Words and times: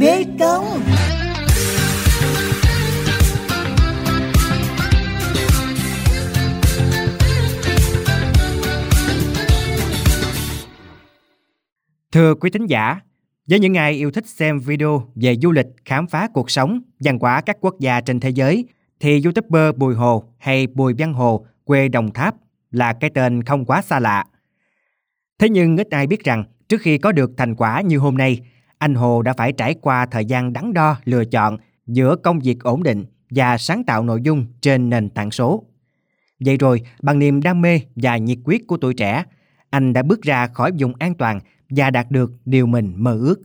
Mê 0.00 0.24
Công 0.40 0.64
Thưa 12.12 12.34
quý 12.34 12.50
thính 12.50 12.66
giả, 12.66 13.00
với 13.48 13.58
những 13.58 13.76
ai 13.76 13.92
yêu 13.92 14.10
thích 14.10 14.26
xem 14.26 14.58
video 14.58 15.12
về 15.14 15.36
du 15.42 15.52
lịch, 15.52 15.66
khám 15.84 16.06
phá 16.06 16.28
cuộc 16.34 16.50
sống, 16.50 16.80
văn 17.00 17.18
hóa 17.18 17.40
các 17.40 17.56
quốc 17.60 17.74
gia 17.80 18.00
trên 18.00 18.20
thế 18.20 18.30
giới, 18.30 18.64
thì 19.00 19.22
YouTuber 19.24 19.76
Bùi 19.76 19.94
Hồ 19.94 20.24
hay 20.38 20.66
Bùi 20.66 20.94
Văn 20.98 21.12
Hồ 21.12 21.46
quê 21.64 21.88
Đồng 21.88 22.12
Tháp 22.12 22.34
là 22.70 22.92
cái 22.92 23.10
tên 23.14 23.42
không 23.42 23.64
quá 23.64 23.82
xa 23.82 24.00
lạ. 24.00 24.24
Thế 25.38 25.48
nhưng 25.48 25.76
ít 25.76 25.90
ai 25.90 26.06
biết 26.06 26.24
rằng 26.24 26.44
trước 26.68 26.80
khi 26.80 26.98
có 26.98 27.12
được 27.12 27.30
thành 27.36 27.54
quả 27.54 27.80
như 27.80 27.98
hôm 27.98 28.16
nay, 28.16 28.40
anh 28.80 28.94
Hồ 28.94 29.22
đã 29.22 29.32
phải 29.32 29.52
trải 29.52 29.74
qua 29.80 30.06
thời 30.06 30.24
gian 30.24 30.52
đắn 30.52 30.72
đo 30.72 30.96
lựa 31.04 31.24
chọn 31.24 31.56
giữa 31.86 32.16
công 32.16 32.38
việc 32.38 32.60
ổn 32.60 32.82
định 32.82 33.04
và 33.30 33.58
sáng 33.58 33.84
tạo 33.84 34.02
nội 34.02 34.20
dung 34.22 34.46
trên 34.60 34.90
nền 34.90 35.10
tảng 35.10 35.30
số. 35.30 35.64
Vậy 36.44 36.56
rồi, 36.56 36.80
bằng 37.02 37.18
niềm 37.18 37.42
đam 37.42 37.62
mê 37.62 37.80
và 37.96 38.16
nhiệt 38.16 38.38
huyết 38.44 38.60
của 38.66 38.76
tuổi 38.76 38.94
trẻ, 38.94 39.24
anh 39.70 39.92
đã 39.92 40.02
bước 40.02 40.22
ra 40.22 40.46
khỏi 40.46 40.72
vùng 40.78 40.92
an 40.98 41.14
toàn 41.14 41.40
và 41.70 41.90
đạt 41.90 42.10
được 42.10 42.32
điều 42.44 42.66
mình 42.66 42.92
mơ 42.96 43.18
ước. 43.20 43.40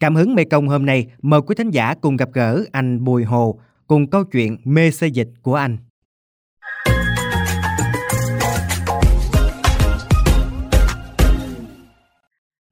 Cảm 0.00 0.14
hứng 0.14 0.34
Mê 0.34 0.44
Công 0.44 0.68
hôm 0.68 0.86
nay 0.86 1.06
mời 1.22 1.40
quý 1.42 1.54
thính 1.58 1.70
giả 1.70 1.94
cùng 1.94 2.16
gặp 2.16 2.28
gỡ 2.32 2.64
anh 2.72 3.04
Bùi 3.04 3.24
Hồ 3.24 3.60
cùng 3.86 4.10
câu 4.10 4.24
chuyện 4.24 4.56
mê 4.64 4.90
xây 4.90 5.10
dịch 5.10 5.28
của 5.42 5.54
anh. 5.54 5.78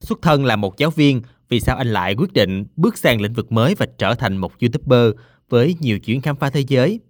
Xuất 0.01 0.23
thân 0.23 0.45
là 0.45 0.57
một 0.57 0.79
giáo 0.79 0.91
viên, 0.91 1.23
vì 1.49 1.61
sao 1.61 1.77
anh 1.77 1.93
lại 1.93 2.15
quyết 2.19 2.33
định 2.33 2.65
bước 2.77 2.99
sang 2.99 3.21
lĩnh 3.21 3.33
vực 3.33 3.53
mới 3.53 3.75
và 3.75 3.87
trở 3.99 4.15
thành 4.15 4.37
một 4.37 4.53
YouTuber 4.61 5.21
với 5.49 5.77
nhiều 5.81 5.99
chuyến 5.99 6.21
khám 6.21 6.37
phá 6.37 6.51
thế 6.51 6.65
giới? 6.69 7.01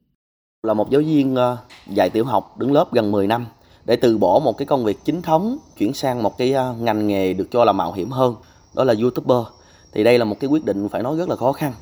Là 0.63 0.75
một 0.75 0.91
giáo 0.91 1.03
viên 1.07 1.35
ờ, 1.35 1.57
dạy 1.87 2.11
tiểu 2.11 2.25
học 2.25 2.59
đứng 2.59 2.73
lớp 2.73 2.93
gần 2.93 3.13
10 3.13 3.27
năm 3.27 3.47
để 3.85 3.97
từ 3.97 4.19
bỏ 4.19 4.41
một 4.45 4.59
cái 4.59 4.67
công 4.67 4.85
việc 4.85 4.99
chính 5.05 5.23
thống, 5.23 5.59
chuyển 5.79 5.93
sang 5.93 6.23
một 6.23 6.39
cái 6.39 6.53
ờ, 6.53 6.75
ngành 6.81 7.09
nghề 7.09 7.35
được 7.35 7.49
cho 7.51 7.65
là 7.65 7.73
mạo 7.73 7.93
hiểm 7.93 8.11
hơn, 8.11 8.35
đó 8.75 8.85
là 8.85 8.95
youtuber. 9.01 9.47
Thì 9.93 10.05
đây 10.05 10.19
là 10.19 10.25
một 10.25 10.37
cái 10.41 10.51
quyết 10.51 10.65
định 10.65 10.89
phải 10.89 11.03
nói 11.03 11.17
rất 11.17 11.29
là 11.29 11.37
khó 11.37 11.53
khăn. 11.53 11.73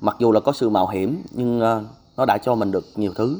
Mặc 0.00 0.16
dù 0.20 0.32
là 0.32 0.40
có 0.40 0.52
sự 0.52 0.68
mạo 0.68 0.88
hiểm, 0.88 1.22
nhưng 1.32 1.60
ờ, 1.60 1.84
nó 2.16 2.24
đã 2.24 2.38
cho 2.38 2.54
mình 2.54 2.70
được 2.70 2.86
nhiều 2.96 3.12
thứ. 3.16 3.38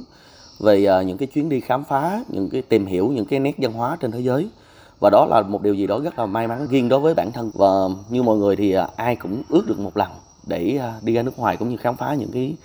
Về 0.60 1.04
những 1.06 1.18
cái 1.18 1.28
chuyến 1.28 1.48
đi 1.48 1.60
khám 1.60 1.84
phá, 1.84 2.24
những 2.28 2.50
cái 2.50 2.62
tìm 2.62 2.86
hiểu 2.86 3.08
những 3.08 3.24
cái 3.24 3.40
nét 3.40 3.54
văn 3.58 3.72
hóa 3.72 3.96
trên 4.00 4.10
thế 4.12 4.20
giới 4.20 4.48
và 5.00 5.10
đó 5.10 5.26
là 5.26 5.42
một 5.42 5.62
điều 5.62 5.74
gì 5.74 5.86
đó 5.86 6.00
rất 6.00 6.18
là 6.18 6.26
may 6.26 6.48
mắn 6.48 6.66
riêng 6.70 6.88
đối 6.88 7.00
với 7.00 7.14
bản 7.14 7.32
thân. 7.32 7.50
Và 7.54 7.66
như 8.08 8.22
mọi 8.22 8.36
người 8.36 8.56
thì 8.56 8.72
à, 8.72 8.88
ai 8.96 9.16
cũng 9.16 9.42
ước 9.48 9.66
được 9.66 9.78
một 9.78 9.96
lần 9.96 10.10
để 10.46 10.78
à, 10.80 10.94
đi 11.02 11.14
ra 11.14 11.22
nước 11.22 11.38
ngoài 11.38 11.56
cũng 11.56 11.68
như 11.68 11.76
khám 11.76 11.96
phá 11.96 12.14
những 12.14 12.30
cái 12.32 12.56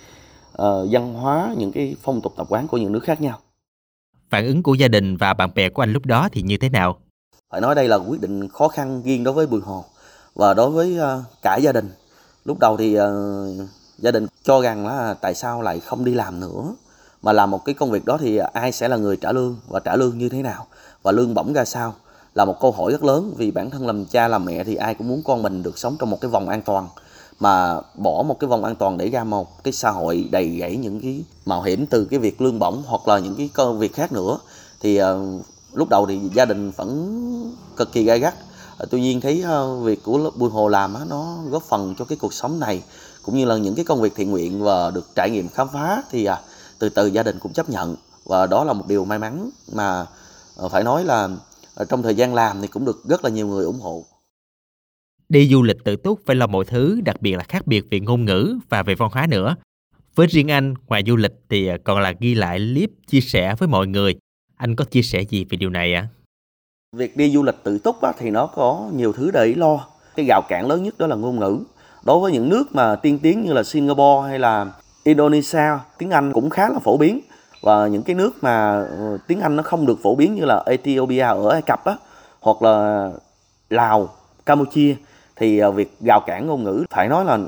uh, 0.52 0.88
văn 0.90 1.14
hóa 1.14 1.54
những 1.58 1.72
cái 1.72 1.96
phong 2.02 2.20
tục 2.20 2.32
tập 2.36 2.46
quán 2.50 2.68
của 2.68 2.76
những 2.76 2.92
nước 2.92 3.02
khác 3.04 3.20
nhau. 3.20 3.38
Phản 4.30 4.46
ứng 4.46 4.62
của 4.62 4.74
gia 4.74 4.88
đình 4.88 5.16
và 5.16 5.34
bạn 5.34 5.50
bè 5.54 5.68
của 5.68 5.82
anh 5.82 5.92
lúc 5.92 6.06
đó 6.06 6.28
thì 6.32 6.42
như 6.42 6.56
thế 6.56 6.68
nào? 6.68 6.98
Phải 7.50 7.60
nói 7.60 7.74
đây 7.74 7.88
là 7.88 7.96
quyết 7.96 8.20
định 8.20 8.48
khó 8.48 8.68
khăn 8.68 9.02
riêng 9.04 9.24
đối 9.24 9.34
với 9.34 9.46
bùi 9.46 9.60
hồ. 9.60 9.84
Và 10.34 10.54
đối 10.54 10.70
với 10.70 10.98
uh, 10.98 11.24
cả 11.42 11.56
gia 11.56 11.72
đình. 11.72 11.90
Lúc 12.44 12.58
đầu 12.60 12.76
thì 12.76 13.00
uh, 13.00 13.06
gia 13.98 14.10
đình 14.10 14.26
cho 14.42 14.62
rằng 14.62 14.86
là 14.86 15.14
tại 15.20 15.34
sao 15.34 15.62
lại 15.62 15.80
không 15.80 16.04
đi 16.04 16.14
làm 16.14 16.40
nữa? 16.40 16.74
Mà 17.22 17.32
làm 17.32 17.50
một 17.50 17.64
cái 17.64 17.74
công 17.74 17.90
việc 17.90 18.04
đó 18.04 18.18
thì 18.20 18.36
ai 18.52 18.72
sẽ 18.72 18.88
là 18.88 18.96
người 18.96 19.16
trả 19.16 19.32
lương 19.32 19.56
và 19.68 19.80
trả 19.80 19.96
lương 19.96 20.18
như 20.18 20.28
thế 20.28 20.42
nào? 20.42 20.66
Và 21.02 21.12
lương 21.12 21.34
bổng 21.34 21.52
ra 21.52 21.64
sao 21.64 21.94
là 22.34 22.44
một 22.44 22.60
câu 22.60 22.72
hỏi 22.72 22.92
rất 22.92 23.04
lớn. 23.04 23.34
Vì 23.36 23.50
bản 23.50 23.70
thân 23.70 23.86
làm 23.86 24.04
cha 24.04 24.28
làm 24.28 24.44
mẹ 24.44 24.64
thì 24.64 24.74
ai 24.74 24.94
cũng 24.94 25.08
muốn 25.08 25.22
con 25.24 25.42
mình 25.42 25.62
được 25.62 25.78
sống 25.78 25.96
trong 25.98 26.10
một 26.10 26.20
cái 26.20 26.30
vòng 26.30 26.48
an 26.48 26.62
toàn. 26.62 26.88
Mà 27.40 27.80
bỏ 27.94 28.22
một 28.22 28.36
cái 28.40 28.48
vòng 28.48 28.64
an 28.64 28.76
toàn 28.76 28.98
để 28.98 29.08
ra 29.08 29.24
một 29.24 29.64
cái 29.64 29.72
xã 29.72 29.90
hội 29.90 30.28
đầy 30.32 30.56
rẫy 30.60 30.76
những 30.76 31.00
cái 31.00 31.24
mạo 31.46 31.62
hiểm 31.62 31.86
từ 31.86 32.04
cái 32.04 32.18
việc 32.18 32.40
lương 32.40 32.58
bổng 32.58 32.82
hoặc 32.86 33.08
là 33.08 33.18
những 33.18 33.34
cái 33.34 33.50
công 33.54 33.78
việc 33.78 33.94
khác 33.94 34.12
nữa. 34.12 34.38
Thì 34.80 35.02
uh, 35.02 35.06
lúc 35.72 35.88
đầu 35.88 36.06
thì 36.06 36.20
gia 36.34 36.44
đình 36.44 36.70
vẫn 36.70 37.54
cực 37.76 37.92
kỳ 37.92 38.04
gai 38.04 38.18
gắt. 38.18 38.34
Uh, 38.82 38.90
tuy 38.90 39.00
nhiên 39.00 39.20
thấy 39.20 39.44
uh, 39.44 39.84
việc 39.84 40.02
của 40.04 40.30
bùi 40.36 40.50
hồ 40.50 40.68
làm 40.68 40.94
uh, 41.02 41.08
nó 41.08 41.36
góp 41.50 41.62
phần 41.62 41.94
cho 41.98 42.04
cái 42.04 42.18
cuộc 42.20 42.32
sống 42.32 42.60
này 42.60 42.82
cũng 43.22 43.36
như 43.36 43.44
là 43.44 43.56
những 43.56 43.74
cái 43.74 43.84
công 43.84 44.00
việc 44.00 44.14
thiện 44.16 44.30
nguyện 44.30 44.62
và 44.62 44.90
được 44.90 45.14
trải 45.14 45.30
nghiệm 45.30 45.48
khám 45.48 45.68
phá 45.72 46.02
thì 46.10 46.28
uh, 46.28 46.36
từ 46.78 46.88
từ 46.88 47.06
gia 47.06 47.22
đình 47.22 47.38
cũng 47.38 47.52
chấp 47.52 47.70
nhận. 47.70 47.96
Và 48.24 48.46
đó 48.46 48.64
là 48.64 48.72
một 48.72 48.84
điều 48.88 49.04
may 49.04 49.18
mắn 49.18 49.50
mà 49.72 50.06
uh, 50.64 50.70
phải 50.70 50.84
nói 50.84 51.04
là 51.04 51.28
trong 51.88 52.02
thời 52.02 52.14
gian 52.14 52.34
làm 52.34 52.60
thì 52.60 52.66
cũng 52.66 52.84
được 52.84 53.02
rất 53.04 53.24
là 53.24 53.30
nhiều 53.30 53.46
người 53.46 53.64
ủng 53.64 53.80
hộ. 53.80 54.04
Đi 55.28 55.48
du 55.48 55.62
lịch 55.62 55.84
tự 55.84 55.96
túc 55.96 56.20
phải 56.26 56.36
lo 56.36 56.46
mọi 56.46 56.64
thứ, 56.64 57.00
đặc 57.04 57.22
biệt 57.22 57.36
là 57.36 57.44
khác 57.44 57.66
biệt 57.66 57.84
về 57.90 58.00
ngôn 58.00 58.24
ngữ 58.24 58.58
và 58.68 58.82
về 58.82 58.94
văn 58.94 59.10
hóa 59.12 59.26
nữa. 59.26 59.56
Với 60.14 60.26
riêng 60.26 60.50
anh, 60.50 60.74
ngoài 60.86 61.02
du 61.06 61.16
lịch 61.16 61.32
thì 61.48 61.66
à, 61.66 61.76
còn 61.84 62.00
là 62.00 62.12
ghi 62.20 62.34
lại 62.34 62.58
clip 62.58 62.90
chia 63.06 63.20
sẻ 63.20 63.54
với 63.58 63.68
mọi 63.68 63.86
người. 63.86 64.16
Anh 64.56 64.76
có 64.76 64.84
chia 64.84 65.02
sẻ 65.02 65.22
gì 65.22 65.44
về 65.44 65.56
điều 65.56 65.70
này 65.70 65.94
ạ? 65.94 66.00
À? 66.00 66.10
Việc 66.96 67.16
đi 67.16 67.30
du 67.30 67.42
lịch 67.42 67.54
tự 67.62 67.78
túc 67.78 68.02
á, 68.02 68.12
thì 68.18 68.30
nó 68.30 68.46
có 68.46 68.90
nhiều 68.94 69.12
thứ 69.12 69.30
để 69.30 69.54
lo. 69.56 69.86
Cái 70.16 70.26
gào 70.26 70.42
cản 70.48 70.66
lớn 70.66 70.82
nhất 70.82 70.98
đó 70.98 71.06
là 71.06 71.16
ngôn 71.16 71.38
ngữ. 71.38 71.58
Đối 72.04 72.20
với 72.20 72.32
những 72.32 72.48
nước 72.48 72.74
mà 72.74 72.96
tiên 72.96 73.18
tiến 73.18 73.42
như 73.42 73.52
là 73.52 73.62
Singapore 73.62 74.28
hay 74.28 74.38
là 74.38 74.72
Indonesia, 75.04 75.78
tiếng 75.98 76.10
Anh 76.10 76.32
cũng 76.32 76.50
khá 76.50 76.68
là 76.68 76.78
phổ 76.78 76.96
biến 76.96 77.20
và 77.62 77.86
những 77.86 78.02
cái 78.02 78.16
nước 78.16 78.44
mà 78.44 78.72
ờ, 78.98 79.18
tiếng 79.26 79.40
Anh 79.40 79.56
nó 79.56 79.62
không 79.62 79.86
được 79.86 79.98
phổ 80.02 80.14
biến 80.14 80.34
như 80.34 80.44
là 80.44 80.62
Ethiopia 80.66 81.20
ở 81.20 81.48
Ai 81.48 81.62
Cập 81.62 81.84
á 81.84 81.96
hoặc 82.40 82.62
là 82.62 83.08
Lào, 83.70 84.08
Campuchia 84.46 84.94
thì 85.36 85.58
ờ, 85.58 85.70
việc 85.70 85.96
rào 86.00 86.20
cản 86.26 86.46
ngôn 86.46 86.64
ngữ 86.64 86.84
phải 86.90 87.08
nói 87.08 87.24
là 87.24 87.38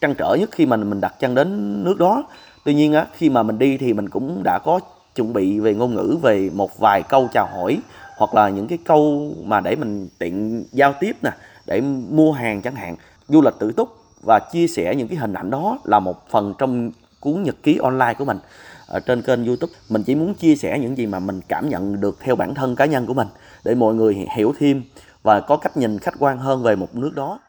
trăn 0.00 0.14
trở 0.14 0.36
nhất 0.40 0.50
khi 0.52 0.66
mình 0.66 0.90
mình 0.90 1.00
đặt 1.00 1.14
chân 1.20 1.34
đến 1.34 1.84
nước 1.84 1.98
đó. 1.98 2.22
Tuy 2.64 2.74
nhiên 2.74 2.92
á 2.92 3.06
khi 3.12 3.30
mà 3.30 3.42
mình 3.42 3.58
đi 3.58 3.76
thì 3.76 3.92
mình 3.92 4.08
cũng 4.08 4.42
đã 4.44 4.58
có 4.58 4.80
chuẩn 5.14 5.32
bị 5.32 5.60
về 5.60 5.74
ngôn 5.74 5.94
ngữ 5.94 6.16
về 6.22 6.50
một 6.54 6.78
vài 6.78 7.02
câu 7.02 7.28
chào 7.32 7.46
hỏi 7.46 7.78
hoặc 8.16 8.34
là 8.34 8.48
những 8.48 8.68
cái 8.68 8.78
câu 8.84 9.32
mà 9.44 9.60
để 9.60 9.76
mình 9.76 10.08
tiện 10.18 10.64
giao 10.72 10.94
tiếp 11.00 11.16
nè 11.22 11.30
để 11.66 11.80
mua 12.10 12.32
hàng 12.32 12.62
chẳng 12.62 12.74
hạn 12.74 12.96
du 13.28 13.42
lịch 13.42 13.54
tự 13.58 13.72
túc 13.72 13.88
và 14.22 14.38
chia 14.52 14.66
sẻ 14.66 14.94
những 14.94 15.08
cái 15.08 15.18
hình 15.18 15.32
ảnh 15.32 15.50
đó 15.50 15.78
là 15.84 16.00
một 16.00 16.30
phần 16.30 16.54
trong 16.58 16.90
cuốn 17.20 17.42
nhật 17.42 17.56
ký 17.62 17.78
online 17.82 18.14
của 18.18 18.24
mình 18.24 18.38
ở 18.86 19.00
trên 19.00 19.22
kênh 19.22 19.44
YouTube 19.44 19.72
mình 19.88 20.02
chỉ 20.02 20.14
muốn 20.14 20.34
chia 20.34 20.56
sẻ 20.56 20.78
những 20.78 20.98
gì 20.98 21.06
mà 21.06 21.18
mình 21.18 21.40
cảm 21.48 21.68
nhận 21.68 22.00
được 22.00 22.18
theo 22.20 22.36
bản 22.36 22.54
thân 22.54 22.76
cá 22.76 22.84
nhân 22.84 23.06
của 23.06 23.14
mình 23.14 23.28
để 23.64 23.74
mọi 23.74 23.94
người 23.94 24.26
hiểu 24.36 24.54
thêm 24.58 24.82
và 25.22 25.40
có 25.40 25.56
cách 25.56 25.76
nhìn 25.76 25.98
khách 25.98 26.14
quan 26.18 26.38
hơn 26.38 26.62
về 26.62 26.76
một 26.76 26.94
nước 26.94 27.12
đó. 27.14 27.40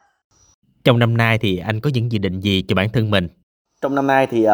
Trong 0.83 0.99
năm 0.99 1.17
nay 1.17 1.37
thì 1.37 1.57
anh 1.57 1.81
có 1.81 1.89
những 1.93 2.11
dự 2.11 2.19
định 2.19 2.39
gì 2.39 2.63
cho 2.67 2.75
bản 2.75 2.89
thân 2.89 3.11
mình? 3.11 3.27
Trong 3.81 3.95
năm 3.95 4.07
nay 4.07 4.27
thì 4.27 4.47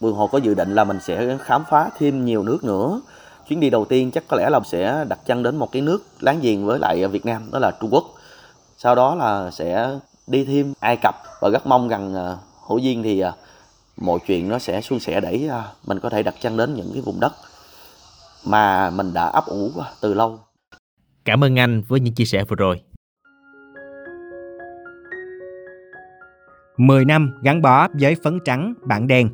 uh, 0.00 0.16
Hồ 0.16 0.26
có 0.26 0.38
dự 0.38 0.54
định 0.54 0.74
là 0.74 0.84
mình 0.84 0.98
sẽ 1.00 1.38
khám 1.40 1.64
phá 1.70 1.90
thêm 1.98 2.24
nhiều 2.24 2.42
nước 2.42 2.64
nữa. 2.64 3.00
Chuyến 3.48 3.60
đi 3.60 3.70
đầu 3.70 3.84
tiên 3.84 4.10
chắc 4.10 4.24
có 4.28 4.36
lẽ 4.36 4.50
là 4.50 4.60
sẽ 4.64 5.04
đặt 5.08 5.18
chân 5.26 5.42
đến 5.42 5.56
một 5.56 5.72
cái 5.72 5.82
nước 5.82 5.98
láng 6.20 6.40
giềng 6.40 6.66
với 6.66 6.78
lại 6.78 7.06
Việt 7.06 7.26
Nam 7.26 7.50
đó 7.52 7.58
là 7.58 7.70
Trung 7.80 7.90
Quốc. 7.92 8.04
Sau 8.76 8.94
đó 8.94 9.14
là 9.14 9.50
sẽ 9.50 9.98
đi 10.26 10.44
thêm 10.44 10.72
Ai 10.80 10.96
Cập 11.02 11.14
và 11.40 11.48
rất 11.48 11.66
mong 11.66 11.88
rằng 11.88 12.14
uh, 12.14 12.38
Hữu 12.68 12.78
Duyên 12.78 13.02
thì 13.02 13.24
uh, 13.24 13.34
mọi 14.00 14.18
chuyện 14.26 14.48
nó 14.48 14.58
sẽ 14.58 14.80
suôn 14.80 15.00
sẻ 15.00 15.20
để 15.20 15.48
à, 15.50 15.64
mình 15.86 15.98
có 16.00 16.10
thể 16.10 16.22
đặt 16.22 16.34
chân 16.40 16.56
đến 16.56 16.74
những 16.74 16.90
cái 16.92 17.02
vùng 17.02 17.20
đất 17.20 17.32
mà 18.46 18.90
mình 18.90 19.12
đã 19.14 19.24
ấp 19.24 19.44
ủ 19.46 19.70
từ 20.00 20.14
lâu. 20.14 20.40
Cảm 21.24 21.44
ơn 21.44 21.58
anh 21.58 21.82
với 21.88 22.00
những 22.00 22.14
chia 22.14 22.24
sẻ 22.24 22.44
vừa 22.44 22.56
rồi. 22.56 22.80
10 26.76 27.04
năm 27.04 27.38
gắn 27.42 27.62
bó 27.62 27.88
với 28.00 28.16
phấn 28.22 28.38
trắng, 28.44 28.74
bản 28.82 29.06
đen. 29.06 29.30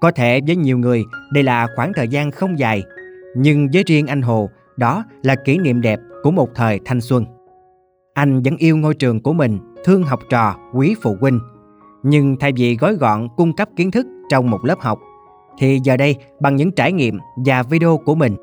Có 0.00 0.10
thể 0.10 0.40
với 0.46 0.56
nhiều 0.56 0.78
người 0.78 1.04
đây 1.32 1.44
là 1.44 1.66
khoảng 1.76 1.92
thời 1.96 2.08
gian 2.08 2.30
không 2.30 2.58
dài, 2.58 2.82
nhưng 3.36 3.68
với 3.72 3.82
riêng 3.86 4.06
anh 4.06 4.22
Hồ, 4.22 4.50
đó 4.76 5.04
là 5.22 5.34
kỷ 5.34 5.58
niệm 5.58 5.80
đẹp 5.80 6.00
của 6.22 6.30
một 6.30 6.48
thời 6.54 6.80
thanh 6.84 7.00
xuân. 7.00 7.24
Anh 8.14 8.42
vẫn 8.42 8.56
yêu 8.56 8.76
ngôi 8.76 8.94
trường 8.94 9.22
của 9.22 9.32
mình, 9.32 9.58
thương 9.84 10.02
học 10.02 10.20
trò, 10.30 10.56
quý 10.74 10.94
phụ 11.02 11.16
huynh– 11.20 11.40
nhưng 12.08 12.36
thay 12.40 12.52
vì 12.56 12.76
gói 12.76 12.94
gọn 12.94 13.28
cung 13.36 13.52
cấp 13.52 13.68
kiến 13.76 13.90
thức 13.90 14.06
trong 14.30 14.50
một 14.50 14.64
lớp 14.64 14.80
học, 14.80 14.98
thì 15.58 15.80
giờ 15.84 15.96
đây 15.96 16.16
bằng 16.40 16.56
những 16.56 16.72
trải 16.72 16.92
nghiệm 16.92 17.18
và 17.36 17.62
video 17.62 17.98
của 18.04 18.14
mình, 18.14 18.36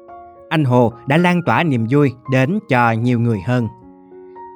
anh 0.49 0.63
Hồ 0.63 0.93
đã 1.07 1.17
lan 1.17 1.41
tỏa 1.45 1.63
niềm 1.63 1.87
vui 1.89 2.11
đến 2.31 2.59
cho 2.69 2.91
nhiều 2.91 3.19
người 3.19 3.39
hơn. 3.45 3.67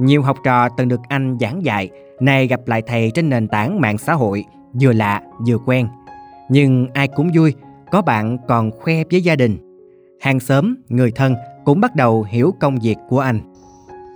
Nhiều 0.02 0.22
học 0.22 0.38
trò 0.44 0.70
từng 0.70 0.88
được 0.88 1.00
anh 1.08 1.38
giảng 1.40 1.66
dạy, 1.66 1.90
nay 2.20 2.48
gặp 2.48 2.60
lại 2.66 2.82
thầy 2.82 3.12
trên 3.14 3.30
nền 3.30 3.48
tảng 3.48 3.82
mạng 3.82 3.98
xã 3.98 4.14
hội, 4.14 4.46
vừa 4.82 4.94
lạ 4.94 5.22
vừa 5.48 5.58
quen. 5.58 5.88
Nhưng 6.50 6.88
ai 6.94 7.08
cũng 7.08 7.30
vui, 7.36 7.54
có 7.92 8.02
bạn 8.02 8.38
còn 8.48 8.72
khoe 8.72 9.04
với 9.12 9.22
gia 9.22 9.36
đình. 9.36 9.58
Hàng 10.22 10.40
xóm, 10.40 10.76
người 10.90 11.12
thân 11.12 11.36
cũng 11.66 11.82
bắt 11.82 11.96
đầu 11.96 12.26
hiểu 12.30 12.54
công 12.60 12.78
việc 12.84 12.98
của 13.10 13.20
anh 13.20 13.40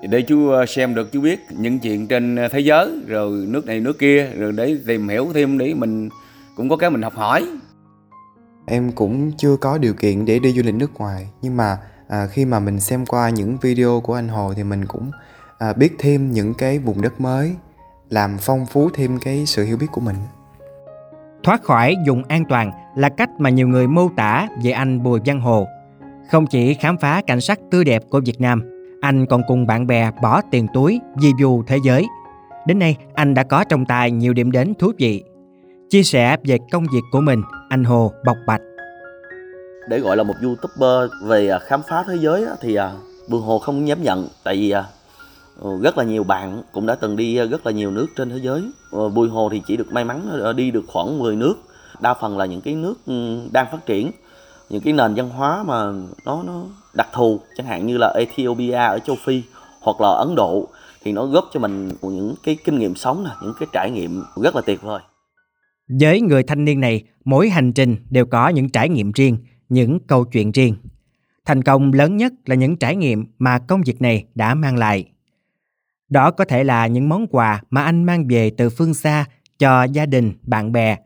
để 0.09 0.21
chú 0.21 0.49
ờ, 0.49 0.65
xem 0.65 0.95
được 0.95 1.11
chú 1.11 1.21
biết 1.21 1.39
những 1.49 1.79
chuyện 1.79 2.07
trên 2.07 2.35
ờ, 2.35 2.47
thế 2.47 2.59
giới 2.59 3.01
rồi 3.07 3.45
nước 3.47 3.65
này 3.65 3.79
nước 3.79 3.99
kia 3.99 4.25
rồi 4.37 4.51
để 4.51 4.77
tìm 4.87 5.09
hiểu 5.09 5.27
thêm 5.33 5.57
để 5.57 5.73
mình 5.73 6.09
cũng 6.55 6.69
có 6.69 6.77
cái 6.77 6.89
mình 6.89 7.01
học 7.01 7.13
hỏi 7.15 7.47
em 8.65 8.91
cũng 8.91 9.31
chưa 9.37 9.55
có 9.55 9.77
điều 9.77 9.93
kiện 9.93 10.25
để 10.25 10.39
đi 10.39 10.51
du 10.51 10.61
lịch 10.65 10.75
nước 10.75 10.93
ngoài 10.93 11.27
nhưng 11.41 11.57
mà 11.57 11.77
à, 12.07 12.27
khi 12.27 12.45
mà 12.45 12.59
mình 12.59 12.79
xem 12.79 13.05
qua 13.05 13.29
những 13.29 13.57
video 13.61 14.01
của 14.03 14.13
anh 14.13 14.27
Hồ 14.27 14.53
thì 14.55 14.63
mình 14.63 14.85
cũng 14.85 15.11
à, 15.57 15.73
biết 15.73 15.93
thêm 15.99 16.31
những 16.31 16.53
cái 16.53 16.79
vùng 16.79 17.01
đất 17.01 17.21
mới 17.21 17.55
làm 18.09 18.37
phong 18.41 18.65
phú 18.65 18.89
thêm 18.93 19.19
cái 19.19 19.45
sự 19.45 19.63
hiểu 19.63 19.77
biết 19.77 19.87
của 19.91 20.01
mình 20.01 20.15
Thoát 21.43 21.63
khỏi 21.63 21.95
vùng 22.07 22.23
an 22.27 22.43
toàn 22.49 22.71
là 22.95 23.09
cách 23.09 23.29
mà 23.37 23.49
nhiều 23.49 23.67
người 23.67 23.87
mô 23.87 24.09
tả 24.15 24.47
về 24.63 24.71
anh 24.71 25.03
Bùi 25.03 25.19
Văn 25.25 25.41
Hồ. 25.41 25.67
Không 26.31 26.47
chỉ 26.47 26.73
khám 26.73 26.97
phá 26.97 27.21
cảnh 27.27 27.41
sắc 27.41 27.59
tươi 27.71 27.83
đẹp 27.83 28.03
của 28.09 28.21
Việt 28.25 28.41
Nam, 28.41 28.80
anh 29.01 29.25
còn 29.25 29.41
cùng 29.47 29.67
bạn 29.67 29.87
bè 29.87 30.11
bỏ 30.21 30.41
tiền 30.51 30.67
túi 30.73 30.99
di 31.21 31.31
du 31.39 31.63
thế 31.67 31.77
giới. 31.83 32.05
Đến 32.67 32.79
nay, 32.79 32.97
anh 33.13 33.33
đã 33.33 33.43
có 33.43 33.63
trong 33.63 33.85
tay 33.85 34.11
nhiều 34.11 34.33
điểm 34.33 34.51
đến 34.51 34.73
thú 34.79 34.91
vị. 34.97 35.23
Chia 35.89 36.03
sẻ 36.03 36.37
về 36.43 36.57
công 36.71 36.83
việc 36.93 37.01
của 37.11 37.21
mình, 37.21 37.41
anh 37.69 37.83
Hồ 37.83 38.11
bộc 38.25 38.37
bạch. 38.47 38.61
để 39.89 39.99
gọi 39.99 40.17
là 40.17 40.23
một 40.23 40.33
youtuber 40.43 41.11
về 41.23 41.47
à, 41.47 41.59
khám 41.59 41.81
phá 41.89 42.03
thế 42.07 42.15
giới 42.19 42.45
thì 42.61 42.75
à, 42.75 42.91
Bùi 43.29 43.41
Hồ 43.41 43.59
không 43.59 43.87
dám 43.87 44.03
nhận 44.03 44.27
tại 44.43 44.55
vì 44.55 44.71
à, 44.71 44.83
ừ, 45.61 45.69
rất 45.83 45.97
là 45.97 46.03
nhiều 46.03 46.23
bạn 46.23 46.61
cũng 46.71 46.85
đã 46.85 46.95
từng 46.95 47.15
đi 47.15 47.37
à, 47.37 47.45
rất 47.45 47.65
là 47.65 47.71
nhiều 47.71 47.91
nước 47.91 48.07
trên 48.15 48.29
thế 48.29 48.37
giới 48.41 48.63
ờ, 48.91 49.09
Bùi 49.09 49.29
Hồ 49.29 49.49
thì 49.51 49.61
chỉ 49.67 49.77
được 49.77 49.91
may 49.91 50.03
mắn 50.05 50.39
ờ, 50.41 50.53
đi 50.53 50.71
được 50.71 50.83
khoảng 50.87 51.19
10 51.19 51.35
nước 51.35 51.55
đa 51.99 52.13
phần 52.13 52.37
là 52.37 52.45
những 52.45 52.61
cái 52.61 52.75
nước 52.75 52.93
ừ, 53.05 53.39
đang 53.51 53.65
phát 53.71 53.85
triển 53.85 54.11
những 54.71 54.81
cái 54.81 54.93
nền 54.93 55.13
văn 55.15 55.29
hóa 55.29 55.63
mà 55.63 55.91
nó 56.25 56.43
nó 56.43 56.63
đặc 56.93 57.07
thù 57.13 57.39
chẳng 57.57 57.67
hạn 57.67 57.87
như 57.87 57.97
là 57.97 58.13
Ethiopia 58.17 58.71
ở 58.71 58.99
châu 58.99 59.15
Phi 59.25 59.43
hoặc 59.81 60.01
là 60.01 60.09
Ấn 60.09 60.35
Độ 60.35 60.67
thì 61.03 61.11
nó 61.11 61.25
góp 61.25 61.49
cho 61.53 61.59
mình 61.59 61.91
những 62.01 62.35
cái 62.43 62.57
kinh 62.63 62.79
nghiệm 62.79 62.95
sống 62.95 63.23
nè 63.23 63.29
những 63.41 63.53
cái 63.59 63.67
trải 63.73 63.91
nghiệm 63.91 64.23
rất 64.43 64.55
là 64.55 64.61
tuyệt 64.65 64.81
vời 64.81 65.01
Với 65.99 66.21
người 66.21 66.43
thanh 66.43 66.65
niên 66.65 66.79
này, 66.79 67.03
mỗi 67.25 67.49
hành 67.49 67.73
trình 67.73 67.95
đều 68.09 68.25
có 68.25 68.49
những 68.49 68.69
trải 68.69 68.89
nghiệm 68.89 69.11
riêng, 69.11 69.37
những 69.69 69.99
câu 69.99 70.25
chuyện 70.25 70.51
riêng. 70.51 70.75
Thành 71.45 71.63
công 71.63 71.93
lớn 71.93 72.17
nhất 72.17 72.33
là 72.45 72.55
những 72.55 72.77
trải 72.77 72.95
nghiệm 72.95 73.25
mà 73.39 73.59
công 73.59 73.81
việc 73.81 74.01
này 74.01 74.25
đã 74.35 74.55
mang 74.55 74.77
lại. 74.77 75.05
Đó 76.09 76.31
có 76.31 76.45
thể 76.45 76.63
là 76.63 76.87
những 76.87 77.09
món 77.09 77.27
quà 77.27 77.61
mà 77.69 77.83
anh 77.83 78.03
mang 78.03 78.27
về 78.27 78.51
từ 78.57 78.69
phương 78.69 78.93
xa 78.93 79.25
cho 79.59 79.83
gia 79.83 80.05
đình, 80.05 80.33
bạn 80.43 80.71
bè, 80.71 80.97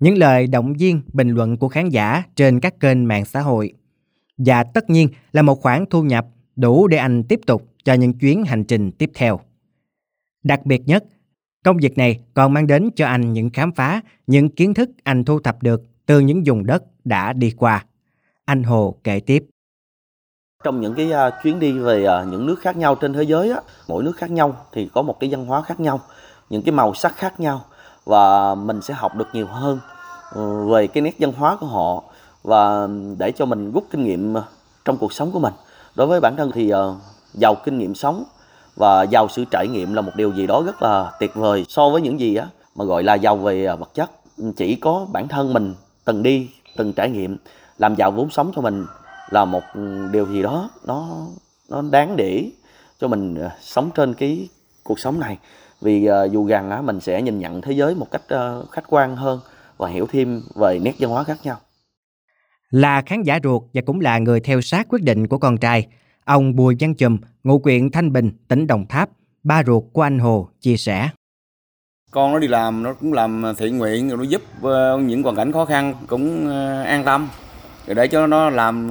những 0.00 0.18
lời 0.18 0.46
động 0.46 0.72
viên, 0.72 1.02
bình 1.12 1.30
luận 1.30 1.56
của 1.56 1.68
khán 1.68 1.88
giả 1.88 2.22
trên 2.36 2.60
các 2.60 2.80
kênh 2.80 3.08
mạng 3.08 3.24
xã 3.24 3.40
hội. 3.40 3.72
Và 4.38 4.64
tất 4.64 4.90
nhiên 4.90 5.08
là 5.32 5.42
một 5.42 5.60
khoản 5.60 5.84
thu 5.90 6.02
nhập 6.02 6.26
đủ 6.56 6.88
để 6.88 6.96
anh 6.96 7.22
tiếp 7.24 7.40
tục 7.46 7.68
cho 7.84 7.94
những 7.94 8.12
chuyến 8.12 8.44
hành 8.44 8.64
trình 8.64 8.92
tiếp 8.92 9.10
theo. 9.14 9.40
Đặc 10.42 10.66
biệt 10.66 10.82
nhất, 10.86 11.04
công 11.64 11.76
việc 11.76 11.98
này 11.98 12.20
còn 12.34 12.52
mang 12.52 12.66
đến 12.66 12.90
cho 12.96 13.06
anh 13.06 13.32
những 13.32 13.50
khám 13.50 13.72
phá, 13.72 14.00
những 14.26 14.48
kiến 14.48 14.74
thức 14.74 14.90
anh 15.04 15.24
thu 15.24 15.40
thập 15.40 15.62
được 15.62 15.82
từ 16.06 16.20
những 16.20 16.42
vùng 16.46 16.66
đất 16.66 16.82
đã 17.04 17.32
đi 17.32 17.50
qua. 17.50 17.84
Anh 18.44 18.62
Hồ 18.62 18.94
kể 19.04 19.20
tiếp. 19.20 19.44
trong 20.64 20.80
những 20.80 20.94
cái 20.94 21.12
à, 21.12 21.30
chuyến 21.42 21.60
đi 21.60 21.72
về 21.72 22.04
à, 22.04 22.24
những 22.30 22.46
nước 22.46 22.56
khác 22.60 22.76
nhau 22.76 22.94
trên 22.94 23.12
thế 23.12 23.22
giới 23.22 23.50
á, 23.50 23.60
mỗi 23.88 24.04
nước 24.04 24.16
khác 24.16 24.30
nhau 24.30 24.66
thì 24.72 24.90
có 24.94 25.02
một 25.02 25.16
cái 25.20 25.30
văn 25.30 25.46
hóa 25.46 25.62
khác 25.62 25.80
nhau 25.80 26.00
những 26.50 26.62
cái 26.62 26.72
màu 26.72 26.94
sắc 26.94 27.16
khác 27.16 27.40
nhau 27.40 27.64
và 28.08 28.54
mình 28.54 28.82
sẽ 28.82 28.94
học 28.94 29.16
được 29.16 29.28
nhiều 29.32 29.46
hơn 29.46 29.78
ừ, 30.34 30.66
về 30.66 30.86
cái 30.86 31.02
nét 31.02 31.14
văn 31.18 31.32
hóa 31.32 31.56
của 31.60 31.66
họ 31.66 32.02
và 32.42 32.88
để 33.18 33.32
cho 33.32 33.46
mình 33.46 33.72
rút 33.72 33.84
kinh 33.90 34.04
nghiệm 34.04 34.34
trong 34.84 34.96
cuộc 34.96 35.12
sống 35.12 35.32
của 35.32 35.38
mình. 35.38 35.52
Đối 35.94 36.06
với 36.06 36.20
bản 36.20 36.36
thân 36.36 36.50
thì 36.54 36.70
ờ, 36.70 36.94
giàu 37.34 37.54
kinh 37.54 37.78
nghiệm 37.78 37.94
sống 37.94 38.24
và 38.76 39.02
giàu 39.02 39.28
sự 39.28 39.44
trải 39.50 39.68
nghiệm 39.68 39.94
là 39.94 40.00
một 40.00 40.12
điều 40.14 40.32
gì 40.32 40.46
đó 40.46 40.62
rất 40.66 40.82
là 40.82 41.12
tuyệt 41.20 41.34
vời 41.34 41.64
so 41.68 41.88
với 41.90 42.02
những 42.02 42.20
gì 42.20 42.34
á 42.34 42.46
mà 42.74 42.84
gọi 42.84 43.02
là 43.02 43.14
giàu 43.14 43.36
về 43.36 43.64
ờ, 43.64 43.76
vật 43.76 43.94
chất. 43.94 44.10
Chỉ 44.56 44.74
có 44.76 45.06
bản 45.12 45.28
thân 45.28 45.52
mình 45.52 45.74
từng 46.04 46.22
đi, 46.22 46.50
từng 46.76 46.92
trải 46.92 47.10
nghiệm, 47.10 47.36
làm 47.78 47.94
giàu 47.94 48.10
vốn 48.10 48.30
sống 48.30 48.52
cho 48.56 48.62
mình 48.62 48.86
là 49.30 49.44
một 49.44 49.62
ừ, 49.74 50.08
điều 50.12 50.26
gì 50.26 50.42
đó 50.42 50.70
nó 50.84 51.06
nó 51.68 51.82
đáng 51.82 52.16
để 52.16 52.50
cho 53.00 53.08
mình 53.08 53.34
ờ, 53.34 53.50
sống 53.60 53.90
trên 53.94 54.14
cái 54.14 54.48
cuộc 54.84 54.98
sống 54.98 55.20
này 55.20 55.38
vì 55.80 56.06
ờ, 56.06 56.24
dù 56.24 56.46
rằng 56.46 56.70
á 56.70 56.82
mình 56.82 57.00
sẽ 57.00 57.22
nhìn 57.22 57.38
nhận 57.38 57.60
thế 57.60 57.72
giới 57.72 57.94
một 57.94 58.10
cách 58.10 58.22
ờ, 58.28 58.64
khách 58.70 58.84
quan 58.88 59.16
hơn 59.16 59.40
và 59.76 59.88
hiểu 59.88 60.06
thêm 60.10 60.42
về 60.54 60.78
nét 60.82 60.94
văn 60.98 61.10
hóa 61.10 61.24
khác 61.24 61.38
nhau. 61.44 61.56
Là 62.70 63.02
khán 63.06 63.22
giả 63.22 63.38
ruột 63.44 63.62
và 63.74 63.82
cũng 63.86 64.00
là 64.00 64.18
người 64.18 64.40
theo 64.40 64.60
sát 64.60 64.86
quyết 64.88 65.02
định 65.02 65.26
của 65.28 65.38
con 65.38 65.58
trai, 65.58 65.86
ông 66.24 66.56
Bùi 66.56 66.76
Văn 66.80 66.94
Chùm, 66.94 67.18
ngụ 67.44 67.60
huyện 67.64 67.90
Thanh 67.90 68.12
Bình, 68.12 68.30
tỉnh 68.48 68.66
Đồng 68.66 68.86
Tháp, 68.86 69.10
ba 69.42 69.62
ruột 69.66 69.84
của 69.92 70.02
anh 70.02 70.18
Hồ, 70.18 70.48
chia 70.60 70.76
sẻ. 70.76 71.08
con 72.10 72.32
nó 72.32 72.38
đi 72.38 72.48
làm 72.48 72.82
nó 72.82 72.94
cũng 72.94 73.12
làm 73.12 73.42
thiện 73.58 73.78
nguyện 73.78 74.08
rồi 74.08 74.18
nó 74.18 74.24
giúp 74.24 74.42
ờ, 74.62 74.98
những 74.98 75.22
hoàn 75.22 75.36
cảnh 75.36 75.52
khó 75.52 75.64
khăn 75.64 75.94
cũng 76.06 76.50
an 76.84 77.04
tâm. 77.04 77.28
Rồi 77.86 77.94
để 77.94 78.08
cho 78.08 78.26
nó 78.26 78.50
làm 78.50 78.90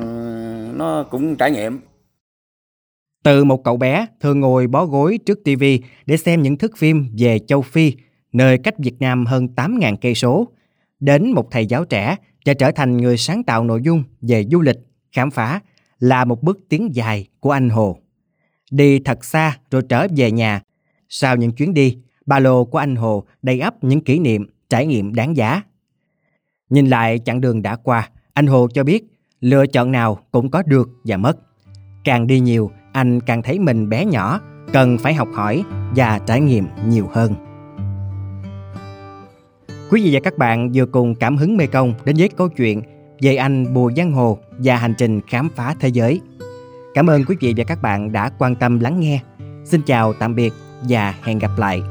nó 0.78 1.04
cũng 1.04 1.36
trải 1.36 1.52
nghiệm 1.52 1.80
từ 3.28 3.44
một 3.44 3.64
cậu 3.64 3.78
bé 3.78 4.06
thường 4.20 4.40
ngồi 4.40 4.68
bó 4.68 4.86
gối 4.86 5.20
trước 5.26 5.44
TV 5.44 5.64
để 6.06 6.18
xem 6.18 6.42
những 6.42 6.58
thước 6.58 6.78
phim 6.78 7.08
về 7.18 7.40
châu 7.40 7.62
Phi, 7.62 7.94
nơi 8.34 8.58
cách 8.58 8.80
Việt 8.80 9.00
Nam 9.00 9.26
hơn 9.26 9.48
8.000 9.56 9.96
cây 10.02 10.16
số, 10.16 10.48
đến 11.00 11.32
một 11.32 11.52
thầy 11.52 11.66
giáo 11.66 11.86
trẻ 11.86 12.16
và 12.46 12.54
trở 12.54 12.72
thành 12.72 12.98
người 12.98 13.18
sáng 13.18 13.44
tạo 13.44 13.64
nội 13.64 13.82
dung 13.84 14.04
về 14.22 14.46
du 14.52 14.62
lịch, 14.62 14.78
khám 15.12 15.32
phá 15.32 15.60
là 16.00 16.26
một 16.26 16.44
bước 16.44 16.60
tiến 16.70 16.90
dài 16.96 17.28
của 17.40 17.52
anh 17.52 17.70
Hồ. 17.70 17.98
Đi 18.72 19.00
thật 19.00 19.26
xa 19.26 19.58
rồi 19.72 19.82
trở 19.90 20.08
về 20.18 20.32
nhà. 20.32 20.62
Sau 21.10 21.36
những 21.36 21.52
chuyến 21.52 21.74
đi, 21.74 21.98
ba 22.26 22.40
lô 22.40 22.66
của 22.66 22.78
anh 22.78 22.96
Hồ 22.96 23.24
đầy 23.42 23.60
ắp 23.60 23.84
những 23.84 24.02
kỷ 24.02 24.20
niệm, 24.20 24.46
trải 24.70 24.86
nghiệm 24.86 25.14
đáng 25.14 25.38
giá. 25.38 25.62
Nhìn 26.70 26.86
lại 26.86 27.20
chặng 27.26 27.42
đường 27.42 27.62
đã 27.62 27.76
qua, 27.76 28.10
anh 28.34 28.48
Hồ 28.48 28.68
cho 28.74 28.84
biết 28.84 29.04
lựa 29.40 29.68
chọn 29.68 29.92
nào 29.92 30.20
cũng 30.32 30.52
có 30.52 30.64
được 30.66 30.90
và 31.04 31.18
mất. 31.18 31.38
Càng 32.04 32.28
đi 32.28 32.40
nhiều, 32.40 32.72
anh 32.98 33.22
càng 33.22 33.42
thấy 33.42 33.60
mình 33.60 33.90
bé 33.90 34.06
nhỏ, 34.06 34.40
cần 34.74 34.98
phải 34.98 35.14
học 35.14 35.28
hỏi 35.34 35.64
và 35.96 36.20
trải 36.26 36.42
nghiệm 36.42 36.68
nhiều 36.88 37.10
hơn. 37.14 37.34
Quý 39.92 40.04
vị 40.04 40.10
và 40.14 40.20
các 40.24 40.38
bạn 40.38 40.72
vừa 40.74 40.86
cùng 40.86 41.16
cảm 41.16 41.38
hứng 41.38 41.58
Mê 41.58 41.68
Công 41.68 41.94
đến 42.06 42.16
với 42.20 42.30
câu 42.30 42.50
chuyện 42.50 42.82
về 43.22 43.36
anh 43.36 43.74
Bùi 43.74 43.94
Văn 43.96 44.12
Hồ 44.12 44.38
và 44.58 44.76
hành 44.76 44.94
trình 44.98 45.22
khám 45.28 45.50
phá 45.56 45.76
thế 45.80 45.88
giới. 45.88 46.22
Cảm 46.94 47.10
ơn 47.10 47.24
quý 47.26 47.36
vị 47.40 47.54
và 47.58 47.64
các 47.64 47.82
bạn 47.82 48.12
đã 48.12 48.30
quan 48.40 48.56
tâm 48.56 48.80
lắng 48.80 49.00
nghe. 49.00 49.20
Xin 49.66 49.82
chào 49.82 50.14
tạm 50.14 50.36
biệt 50.36 50.54
và 50.90 51.16
hẹn 51.24 51.40
gặp 51.40 51.52
lại. 51.58 51.82